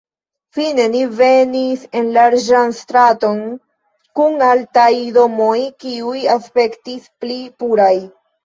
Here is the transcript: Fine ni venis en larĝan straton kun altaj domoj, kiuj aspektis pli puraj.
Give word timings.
Fine 0.59 0.85
ni 0.93 1.01
venis 1.17 1.83
en 1.99 2.09
larĝan 2.15 2.73
straton 2.79 3.43
kun 4.21 4.47
altaj 4.49 4.89
domoj, 5.21 5.53
kiuj 5.85 6.19
aspektis 6.39 7.09
pli 7.21 7.41
puraj. 7.63 7.95